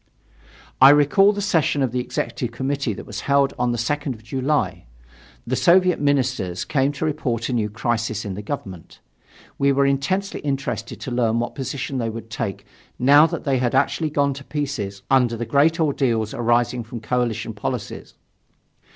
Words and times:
I 0.81 0.89
recall 0.89 1.31
the 1.31 1.43
session 1.43 1.83
of 1.83 1.91
the 1.91 1.99
Executive 1.99 2.51
Committee 2.51 2.95
which 2.95 3.05
was 3.05 3.19
held 3.21 3.53
on 3.59 3.71
the 3.71 3.77
2nd 3.77 4.15
of 4.15 4.23
July. 4.23 4.87
The 5.45 5.55
Soviet 5.55 5.99
ministers 5.99 6.65
came 6.65 6.91
to 6.93 7.05
report 7.05 7.49
a 7.49 7.53
new 7.53 7.69
crisis 7.69 8.25
in 8.25 8.33
the 8.33 8.41
government. 8.41 8.99
We 9.59 9.71
were 9.71 9.85
intensely 9.85 10.39
interested 10.39 10.99
to 11.01 11.11
learn 11.11 11.37
what 11.37 11.53
position 11.53 11.99
they 11.99 12.09
would 12.09 12.31
take 12.31 12.65
now 12.97 13.27
that 13.27 13.43
they 13.43 13.59
had 13.59 13.75
actually 13.75 14.09
gone 14.09 14.33
to 14.33 14.43
pieces 14.43 15.03
under 15.11 15.37
the 15.37 15.45
great 15.45 15.79
ordeals 15.79 16.33
arising 16.33 16.83
from 16.83 16.99
coalition 17.01 17.53
policies. 17.53 18.15